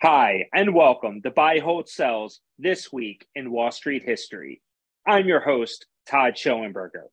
Hi, 0.00 0.46
and 0.54 0.72
welcome 0.72 1.20
to 1.22 1.32
Buy 1.32 1.58
Hold 1.58 1.88
Sells 1.88 2.40
This 2.56 2.92
Week 2.92 3.26
in 3.34 3.50
Wall 3.50 3.72
Street 3.72 4.04
History. 4.04 4.62
I'm 5.08 5.26
your 5.26 5.40
host, 5.40 5.86
Todd 6.08 6.34
Schoenberger. 6.34 7.06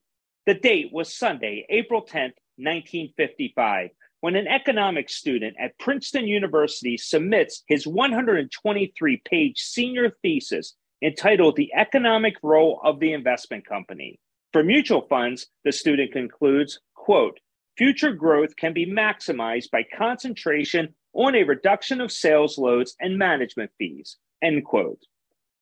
The 0.45 0.53
date 0.53 0.91
was 0.93 1.11
Sunday, 1.11 1.65
April 1.67 2.03
10th, 2.03 2.37
1955, 2.57 3.89
when 4.19 4.35
an 4.35 4.47
economics 4.47 5.15
student 5.15 5.55
at 5.59 5.79
Princeton 5.79 6.27
University 6.27 6.95
submits 6.95 7.63
his 7.69 7.87
123 7.87 9.21
page 9.25 9.59
senior 9.59 10.11
thesis 10.21 10.75
entitled 11.01 11.55
The 11.55 11.73
Economic 11.73 12.35
Role 12.43 12.79
of 12.83 12.99
the 12.99 13.13
Investment 13.13 13.65
Company. 13.65 14.19
For 14.53 14.63
mutual 14.63 15.01
funds, 15.03 15.47
the 15.63 15.71
student 15.71 16.11
concludes, 16.11 16.79
quote, 16.93 17.39
future 17.77 18.11
growth 18.11 18.55
can 18.57 18.73
be 18.73 18.85
maximized 18.85 19.71
by 19.71 19.83
concentration 19.97 20.93
on 21.13 21.35
a 21.35 21.43
reduction 21.43 22.01
of 22.01 22.11
sales 22.11 22.57
loads 22.57 22.95
and 22.99 23.17
management 23.17 23.71
fees, 23.77 24.17
end 24.41 24.65
quote. 24.65 24.99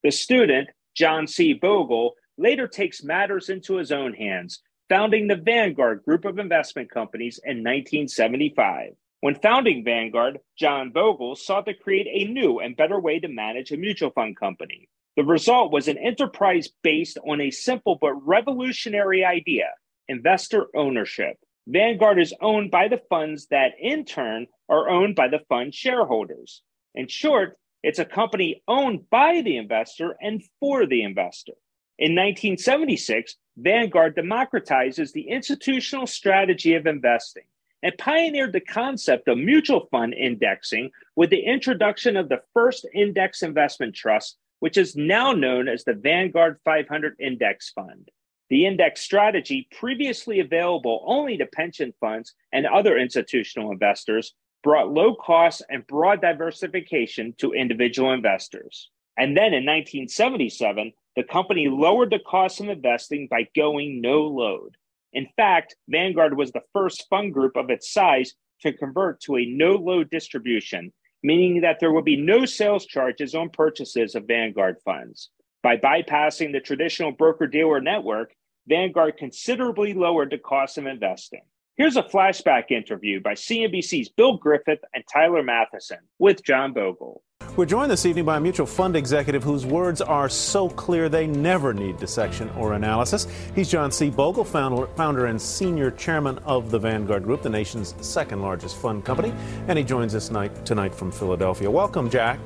The 0.04 0.12
student, 0.12 0.70
John 0.96 1.28
C. 1.28 1.54
Bogle, 1.54 2.16
later 2.38 2.68
takes 2.68 3.04
matters 3.04 3.50
into 3.50 3.76
his 3.76 3.92
own 3.92 4.14
hands, 4.14 4.62
founding 4.90 5.28
the 5.28 5.36
Vanguard 5.36 6.04
Group 6.04 6.26
of 6.26 6.40
Investment 6.40 6.90
Companies 6.90 7.40
in 7.44 7.58
1975. 7.58 8.94
When 9.22 9.36
founding 9.36 9.84
Vanguard, 9.84 10.40
John 10.58 10.92
Bogle 10.92 11.36
sought 11.36 11.66
to 11.66 11.74
create 11.74 12.08
a 12.10 12.32
new 12.32 12.60
and 12.60 12.76
better 12.76 13.00
way 13.00 13.20
to 13.20 13.28
manage 13.28 13.72
a 13.72 13.78
mutual 13.78 14.10
fund 14.12 14.36
company. 14.36 14.90
The 15.20 15.26
result 15.26 15.74
was 15.74 15.90
an 15.90 15.98
enterprise 15.98 16.70
based 16.82 17.18
on 17.28 17.42
a 17.42 17.52
simple 17.52 17.98
but 18.00 18.14
revolutionary 18.26 19.26
idea 19.26 19.66
investor 20.08 20.68
ownership. 20.74 21.36
Vanguard 21.68 22.22
is 22.22 22.34
owned 22.40 22.72
by 22.72 22.88
the 22.88 23.02
funds 23.10 23.48
that, 23.48 23.74
in 23.82 24.06
turn, 24.06 24.48
are 24.70 24.88
owned 24.88 25.18
by 25.18 25.28
the 25.28 25.42
fund 25.50 25.76
shareholders. 25.76 26.62
In 26.96 27.10
short, 27.10 27.58
it's 27.84 28.00
a 28.00 28.06
company 28.06 28.64
owned 28.66 29.10
by 29.10 29.42
the 29.42 29.58
investor 29.58 30.16
and 30.22 30.42
for 30.62 30.86
the 30.86 31.04
investor. 31.04 31.56
In 31.98 32.16
1976, 32.16 33.36
Vanguard 33.58 34.16
democratizes 34.16 35.12
the 35.12 35.28
institutional 35.28 36.08
strategy 36.08 36.76
of 36.76 36.88
investing 36.88 37.44
and 37.84 37.92
pioneered 37.98 38.54
the 38.54 38.62
concept 38.62 39.28
of 39.28 39.38
mutual 39.38 39.90
fund 39.92 40.14
indexing 40.14 40.92
with 41.18 41.30
the 41.30 41.42
introduction 41.42 42.16
of 42.16 42.30
the 42.30 42.42
first 42.54 42.88
index 42.94 43.44
investment 43.44 43.94
trust, 43.94 44.38
which 44.60 44.78
is 44.78 44.96
now 44.96 45.32
known 45.32 45.68
as 45.68 45.84
the 45.84 45.94
Vanguard 45.94 46.58
500 46.66 47.16
Index 47.20 47.72
Fund. 47.72 48.10
The 48.50 48.66
index 48.66 49.02
strategy, 49.02 49.68
previously 49.80 50.40
available 50.40 51.04
only 51.06 51.38
to 51.38 51.46
pension 51.46 51.94
funds 52.00 52.34
and 52.52 52.66
other 52.66 52.98
institutional 52.98 53.72
investors, 53.72 54.34
brought 54.64 54.92
low 54.92 55.16
costs 55.16 55.62
and 55.70 55.86
broad 55.86 56.22
diversification 56.22 57.34
to 57.38 57.54
individual 57.54 58.12
investors. 58.12 58.90
And 59.18 59.38
then 59.38 59.54
in 59.54 59.66
1977, 59.66 60.94
the 61.16 61.24
company 61.24 61.68
lowered 61.68 62.10
the 62.10 62.20
cost 62.20 62.60
of 62.60 62.70
investing 62.70 63.28
by 63.30 63.48
going 63.56 64.02
no 64.02 64.22
load. 64.22 64.76
In 65.14 65.28
fact, 65.36 65.76
Vanguard 65.88 66.38
was 66.38 66.52
the 66.52 66.64
first 66.74 67.08
fund 67.10 67.34
group 67.34 67.56
of 67.56 67.70
its 67.70 67.92
size 67.92 68.34
to 68.62 68.74
convert 68.74 69.22
to 69.22 69.38
a 69.38 69.46
no 69.46 69.74
load 69.74 70.10
distribution, 70.10 70.92
meaning 71.24 71.62
that 71.62 71.80
there 71.80 71.92
will 71.92 72.02
be 72.02 72.18
no 72.18 72.46
sales 72.46 72.86
charges 72.86 73.36
on 73.36 73.50
purchases 73.50 74.16
of 74.16 74.28
Vanguard 74.28 74.78
funds. 74.84 75.30
By 75.62 75.78
bypassing 75.78 76.52
the 76.52 76.62
traditional 76.62 77.12
broker 77.12 77.48
dealer 77.48 77.82
network, 77.82 78.34
Vanguard 78.68 79.18
considerably 79.18 79.94
lowered 79.94 80.32
the 80.32 80.38
cost 80.38 80.78
of 80.78 80.86
investing. 80.86 81.42
Here's 81.76 81.98
a 81.98 82.04
flashback 82.04 82.72
interview 82.72 83.22
by 83.22 83.34
CNBC's 83.34 84.10
Bill 84.10 84.38
Griffith 84.38 84.84
and 84.94 85.04
Tyler 85.12 85.44
Mathisen 85.44 86.00
with 86.18 86.44
John 86.44 86.74
Bogle. 86.74 87.24
We're 87.56 87.66
joined 87.66 87.92
this 87.92 88.06
evening 88.06 88.24
by 88.24 88.38
a 88.38 88.40
mutual 88.40 88.66
fund 88.66 88.96
executive 88.96 89.44
whose 89.44 89.66
words 89.66 90.02
are 90.02 90.30
so 90.30 90.70
clear 90.70 91.10
they 91.10 91.28
never 91.28 91.74
need 91.74 91.98
dissection 91.98 92.50
or 92.52 92.74
analysis. 92.74 93.28
He's 93.54 93.70
John 93.70 93.92
C. 93.92 94.10
Bogle, 94.10 94.46
founder 94.46 95.26
and 95.26 95.42
senior 95.42 95.92
chairman 95.92 96.38
of 96.40 96.72
the 96.72 96.80
Vanguard 96.80 97.24
Group, 97.24 97.42
the 97.42 97.50
nation's 97.50 97.96
second 98.00 98.42
largest 98.42 98.78
fund 98.78 99.04
company, 99.04 99.34
and 99.68 99.78
he 99.78 99.84
joins 99.84 100.16
us 100.16 100.28
tonight, 100.28 100.66
tonight 100.66 100.96
from 100.96 101.12
Philadelphia. 101.12 101.70
Welcome, 101.70 102.10
Jack. 102.10 102.40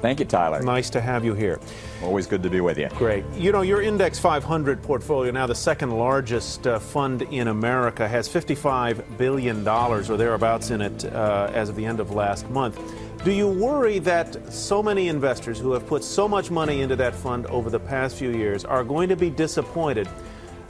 Thank 0.00 0.20
you, 0.20 0.26
Tyler. 0.26 0.62
Nice 0.62 0.90
to 0.90 1.00
have 1.00 1.24
you 1.24 1.34
here. 1.34 1.58
Always 2.02 2.26
good 2.26 2.42
to 2.44 2.50
be 2.50 2.60
with 2.60 2.78
you. 2.78 2.88
Great. 2.90 3.24
You 3.34 3.50
know, 3.50 3.62
your 3.62 3.82
Index 3.82 4.18
500 4.18 4.82
portfolio, 4.82 5.32
now 5.32 5.46
the 5.46 5.54
second 5.54 5.90
largest 5.90 6.66
uh, 6.66 6.78
fund 6.78 7.22
in 7.22 7.48
America, 7.48 8.06
has 8.06 8.28
$55 8.28 9.18
billion 9.18 9.66
or 9.66 10.02
thereabouts 10.02 10.70
in 10.70 10.80
it 10.80 11.04
uh, 11.06 11.50
as 11.52 11.68
of 11.68 11.76
the 11.76 11.84
end 11.84 11.98
of 11.98 12.12
last 12.12 12.48
month. 12.50 12.80
Do 13.24 13.32
you 13.32 13.48
worry 13.48 13.98
that 14.00 14.52
so 14.52 14.80
many 14.80 15.08
investors 15.08 15.58
who 15.58 15.72
have 15.72 15.86
put 15.88 16.04
so 16.04 16.28
much 16.28 16.52
money 16.52 16.82
into 16.82 16.94
that 16.96 17.14
fund 17.14 17.46
over 17.46 17.68
the 17.68 17.80
past 17.80 18.16
few 18.16 18.30
years 18.30 18.64
are 18.64 18.84
going 18.84 19.08
to 19.08 19.16
be 19.16 19.30
disappointed? 19.30 20.08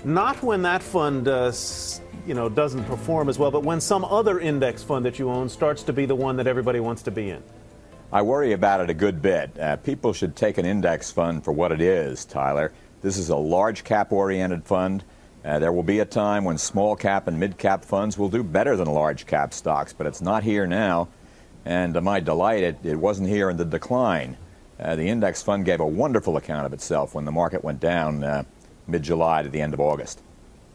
Not 0.04 0.42
when 0.42 0.62
that 0.62 0.82
fund 0.82 1.28
uh, 1.28 1.52
you 2.26 2.32
know, 2.32 2.48
doesn't 2.48 2.84
perform 2.84 3.28
as 3.28 3.38
well, 3.38 3.50
but 3.50 3.62
when 3.62 3.80
some 3.80 4.04
other 4.04 4.40
index 4.40 4.82
fund 4.82 5.04
that 5.04 5.18
you 5.18 5.30
own 5.30 5.50
starts 5.50 5.82
to 5.84 5.92
be 5.92 6.06
the 6.06 6.14
one 6.14 6.36
that 6.36 6.46
everybody 6.46 6.80
wants 6.80 7.02
to 7.02 7.10
be 7.10 7.30
in. 7.30 7.42
I 8.10 8.22
worry 8.22 8.52
about 8.52 8.80
it 8.80 8.88
a 8.88 8.94
good 8.94 9.20
bit. 9.20 9.58
Uh, 9.58 9.76
people 9.76 10.14
should 10.14 10.34
take 10.34 10.56
an 10.56 10.64
index 10.64 11.10
fund 11.10 11.44
for 11.44 11.52
what 11.52 11.72
it 11.72 11.82
is, 11.82 12.24
Tyler. 12.24 12.72
This 13.02 13.18
is 13.18 13.28
a 13.28 13.36
large 13.36 13.84
cap 13.84 14.12
oriented 14.12 14.64
fund. 14.64 15.04
Uh, 15.44 15.58
there 15.58 15.72
will 15.72 15.82
be 15.82 15.98
a 15.98 16.06
time 16.06 16.44
when 16.44 16.56
small 16.56 16.96
cap 16.96 17.28
and 17.28 17.38
mid 17.38 17.58
cap 17.58 17.84
funds 17.84 18.16
will 18.16 18.30
do 18.30 18.42
better 18.42 18.76
than 18.76 18.88
large 18.88 19.26
cap 19.26 19.52
stocks, 19.52 19.92
but 19.92 20.06
it's 20.06 20.22
not 20.22 20.42
here 20.42 20.66
now. 20.66 21.08
And 21.66 21.92
to 21.94 22.00
my 22.00 22.18
delight, 22.18 22.62
it, 22.62 22.78
it 22.82 22.96
wasn't 22.96 23.28
here 23.28 23.50
in 23.50 23.58
the 23.58 23.64
decline. 23.66 24.38
Uh, 24.80 24.96
the 24.96 25.06
index 25.06 25.42
fund 25.42 25.66
gave 25.66 25.80
a 25.80 25.86
wonderful 25.86 26.38
account 26.38 26.64
of 26.64 26.72
itself 26.72 27.14
when 27.14 27.26
the 27.26 27.32
market 27.32 27.62
went 27.62 27.78
down 27.78 28.24
uh, 28.24 28.42
mid 28.86 29.02
July 29.02 29.42
to 29.42 29.50
the 29.50 29.60
end 29.60 29.74
of 29.74 29.80
August. 29.80 30.22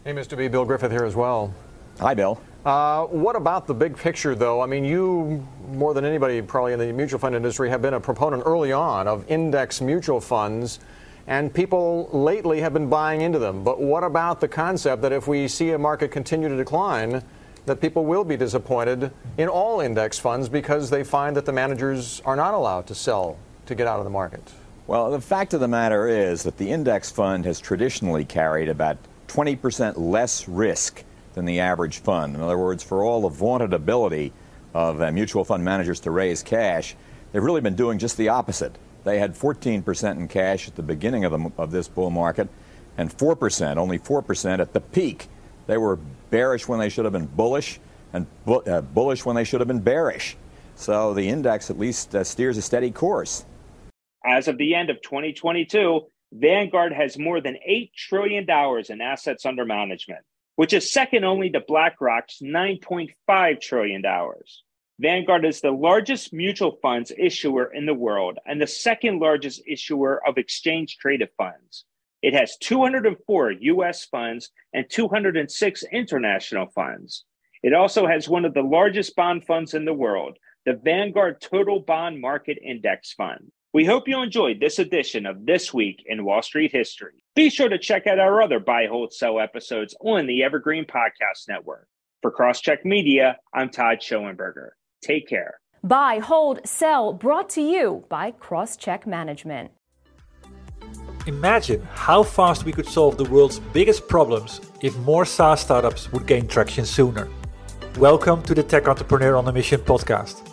Hey, 0.03 0.13
Mr. 0.13 0.37
B. 0.37 0.49
Bill 0.49 0.65
Griffith 0.65 0.91
here 0.91 1.05
as 1.05 1.15
well. 1.15 1.51
Hi, 1.99 2.13
Bill. 2.13 2.39
Uh, 2.65 3.05
what 3.07 3.35
about 3.35 3.67
the 3.67 3.73
big 3.73 3.97
picture, 3.97 4.35
though? 4.35 4.61
I 4.61 4.67
mean, 4.67 4.85
you, 4.85 5.45
more 5.73 5.93
than 5.93 6.05
anybody 6.05 6.41
probably 6.41 6.71
in 6.71 6.79
the 6.79 6.93
mutual 6.93 7.19
fund 7.19 7.35
industry, 7.35 7.69
have 7.69 7.81
been 7.81 7.93
a 7.93 7.99
proponent 7.99 8.43
early 8.45 8.71
on 8.71 9.05
of 9.05 9.29
index 9.29 9.81
mutual 9.81 10.21
funds, 10.21 10.79
and 11.27 11.53
people 11.53 12.09
lately 12.13 12.61
have 12.61 12.71
been 12.71 12.89
buying 12.89 13.21
into 13.21 13.37
them. 13.37 13.65
But 13.65 13.81
what 13.81 14.05
about 14.05 14.39
the 14.39 14.47
concept 14.47 15.01
that 15.01 15.11
if 15.11 15.27
we 15.27 15.49
see 15.49 15.71
a 15.71 15.77
market 15.77 16.09
continue 16.09 16.47
to 16.47 16.55
decline, 16.55 17.21
that 17.65 17.81
people 17.81 18.05
will 18.05 18.23
be 18.23 18.37
disappointed 18.37 19.11
in 19.37 19.49
all 19.49 19.81
index 19.81 20.17
funds 20.17 20.47
because 20.47 20.89
they 20.89 21.03
find 21.03 21.35
that 21.35 21.45
the 21.45 21.53
managers 21.53 22.21
are 22.23 22.37
not 22.37 22.53
allowed 22.53 22.87
to 22.87 22.95
sell 22.95 23.37
to 23.65 23.75
get 23.75 23.87
out 23.87 23.99
of 23.99 24.05
the 24.05 24.09
market? 24.09 24.53
Well, 24.87 25.11
the 25.11 25.21
fact 25.21 25.53
of 25.53 25.59
the 25.59 25.67
matter 25.67 26.07
is 26.07 26.43
that 26.43 26.57
the 26.57 26.69
index 26.69 27.11
fund 27.11 27.43
has 27.43 27.59
traditionally 27.59 28.23
carried 28.23 28.69
about 28.69 28.97
20% 29.27 29.97
less 29.97 30.47
risk 30.47 31.03
than 31.33 31.45
the 31.45 31.59
average 31.59 31.99
fund. 31.99 32.35
In 32.35 32.41
other 32.41 32.57
words, 32.57 32.83
for 32.83 33.03
all 33.03 33.21
the 33.21 33.29
vaunted 33.29 33.73
ability 33.73 34.33
of 34.73 35.01
uh, 35.01 35.11
mutual 35.11 35.43
fund 35.43 35.63
managers 35.63 35.99
to 36.01 36.11
raise 36.11 36.43
cash, 36.43 36.95
they've 37.31 37.43
really 37.43 37.61
been 37.61 37.75
doing 37.75 37.99
just 37.99 38.17
the 38.17 38.29
opposite. 38.29 38.77
They 39.03 39.19
had 39.19 39.35
14% 39.35 40.17
in 40.17 40.27
cash 40.27 40.67
at 40.67 40.75
the 40.75 40.83
beginning 40.83 41.25
of, 41.25 41.31
the, 41.31 41.51
of 41.57 41.71
this 41.71 41.87
bull 41.87 42.09
market 42.09 42.47
and 42.97 43.15
4%, 43.15 43.77
only 43.77 43.99
4% 43.99 44.59
at 44.59 44.73
the 44.73 44.81
peak. 44.81 45.27
They 45.67 45.77
were 45.77 45.97
bearish 46.29 46.67
when 46.67 46.79
they 46.79 46.89
should 46.89 47.05
have 47.05 47.13
been 47.13 47.25
bullish 47.25 47.79
and 48.13 48.27
bu- 48.45 48.61
uh, 48.61 48.81
bullish 48.81 49.25
when 49.25 49.35
they 49.35 49.43
should 49.43 49.61
have 49.61 49.67
been 49.67 49.81
bearish. 49.81 50.37
So 50.75 51.13
the 51.13 51.27
index 51.27 51.69
at 51.69 51.77
least 51.77 52.15
uh, 52.15 52.23
steers 52.23 52.57
a 52.57 52.61
steady 52.61 52.91
course. 52.91 53.45
As 54.25 54.47
of 54.47 54.57
the 54.57 54.73
end 54.73 54.89
of 54.89 55.01
2022, 55.01 56.01
Vanguard 56.31 56.93
has 56.93 57.17
more 57.17 57.41
than 57.41 57.57
$8 57.69 57.91
trillion 57.93 58.45
in 58.89 59.01
assets 59.01 59.45
under 59.45 59.65
management 59.65 60.21
which 60.55 60.73
is 60.73 60.91
second 60.91 61.23
only 61.23 61.49
to 61.49 61.59
BlackRock's 61.59 62.39
$9.5 62.41 63.61
trillion. 63.61 64.03
Vanguard 64.99 65.45
is 65.45 65.61
the 65.61 65.71
largest 65.71 66.33
mutual 66.33 66.77
funds 66.81 67.11
issuer 67.17 67.73
in 67.73 67.85
the 67.85 67.93
world 67.93 68.37
and 68.45 68.61
the 68.61 68.67
second 68.67 69.19
largest 69.19 69.61
issuer 69.67 70.21
of 70.27 70.37
exchange 70.37 70.97
traded 70.97 71.29
funds. 71.37 71.85
It 72.21 72.33
has 72.33 72.57
204 72.57 73.51
US 73.51 74.05
funds 74.05 74.49
and 74.73 74.85
206 74.89 75.83
international 75.91 76.67
funds. 76.67 77.25
It 77.63 77.73
also 77.73 78.07
has 78.07 78.29
one 78.29 78.45
of 78.45 78.53
the 78.53 78.61
largest 78.61 79.15
bond 79.15 79.45
funds 79.45 79.73
in 79.73 79.85
the 79.85 79.93
world, 79.93 80.37
the 80.65 80.73
Vanguard 80.73 81.41
Total 81.41 81.79
Bond 81.79 82.21
Market 82.21 82.59
Index 82.63 83.13
Fund. 83.13 83.51
We 83.73 83.85
hope 83.85 84.07
you 84.07 84.21
enjoyed 84.21 84.59
this 84.59 84.77
edition 84.77 85.25
of 85.25 85.47
This 85.47 85.73
Week 85.73 86.03
in 86.05 86.23
Wall 86.23 86.43
Street 86.43 86.71
History. 86.71 87.23
Be 87.33 87.49
sure 87.49 87.69
to 87.69 87.79
check 87.79 88.05
out 88.05 88.19
our 88.19 88.39
other 88.39 88.59
Buy, 88.59 88.85
Hold, 88.85 89.11
Sell 89.11 89.39
episodes 89.39 89.95
on 89.99 90.27
the 90.27 90.43
Evergreen 90.43 90.85
Podcast 90.85 91.47
Network. 91.49 91.87
For 92.21 92.31
Crosscheck 92.31 92.85
Media, 92.85 93.39
I'm 93.51 93.69
Todd 93.69 93.97
Schoenberger. 93.99 94.69
Take 95.01 95.27
care. 95.27 95.55
Buy, 95.83 96.19
Hold, 96.19 96.59
Sell 96.67 97.13
brought 97.13 97.49
to 97.49 97.63
you 97.63 98.05
by 98.09 98.33
Crosscheck 98.33 99.07
Management. 99.07 99.71
Imagine 101.25 101.81
how 101.95 102.21
fast 102.21 102.65
we 102.65 102.71
could 102.71 102.87
solve 102.87 103.17
the 103.17 103.23
world's 103.23 103.57
biggest 103.57 104.07
problems 104.07 104.61
if 104.83 104.95
more 104.97 105.25
SaaS 105.25 105.61
startups 105.61 106.11
would 106.11 106.27
gain 106.27 106.45
traction 106.47 106.85
sooner. 106.85 107.27
Welcome 107.97 108.43
to 108.43 108.53
the 108.53 108.61
Tech 108.61 108.87
Entrepreneur 108.87 109.35
on 109.35 109.47
a 109.47 109.51
Mission 109.51 109.81
podcast. 109.81 110.52